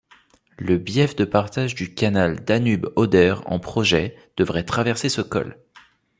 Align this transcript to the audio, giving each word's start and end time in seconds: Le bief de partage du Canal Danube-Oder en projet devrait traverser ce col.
Le 0.57 0.79
bief 0.79 1.15
de 1.15 1.25
partage 1.25 1.75
du 1.75 1.93
Canal 1.93 2.43
Danube-Oder 2.43 3.35
en 3.45 3.59
projet 3.59 4.15
devrait 4.35 4.63
traverser 4.65 5.09
ce 5.09 5.21
col. 5.21 5.59